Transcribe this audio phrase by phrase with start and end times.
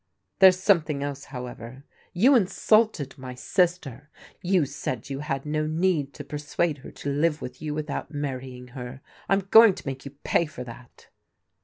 [0.39, 1.83] There's something else, however.
[2.11, 4.09] You in sulted my sister;
[4.41, 8.69] you said you had no need to persuade her to live with you without marrying
[8.69, 9.01] her.
[9.29, 11.09] I am going to make you pay for that."